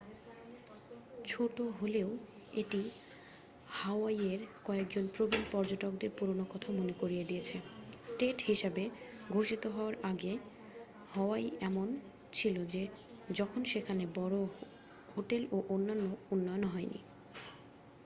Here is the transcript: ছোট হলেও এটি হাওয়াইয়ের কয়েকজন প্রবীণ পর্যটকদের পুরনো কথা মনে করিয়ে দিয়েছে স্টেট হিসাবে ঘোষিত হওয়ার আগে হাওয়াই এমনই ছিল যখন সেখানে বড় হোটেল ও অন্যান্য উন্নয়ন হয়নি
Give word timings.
ছোট 1.25 1.55
হলেও 1.77 2.09
এটি 2.53 2.81
হাওয়াইয়ের 3.77 4.39
কয়েকজন 4.65 5.05
প্রবীণ 5.07 5.43
পর্যটকদের 5.51 6.11
পুরনো 6.17 6.45
কথা 6.45 6.69
মনে 6.71 6.93
করিয়ে 6.93 7.25
দিয়েছে 7.25 7.57
স্টেট 8.05 8.37
হিসাবে 8.41 8.83
ঘোষিত 9.29 9.63
হওয়ার 9.67 9.95
আগে 10.03 10.33
হাওয়াই 11.09 11.45
এমনই 11.61 11.97
ছিল 12.33 12.55
যখন 13.31 13.61
সেখানে 13.63 14.03
বড় 14.15 14.37
হোটেল 15.13 15.43
ও 15.51 15.57
অন্যান্য 15.69 16.05
উন্নয়ন 16.31 16.63
হয়নি 16.63 16.99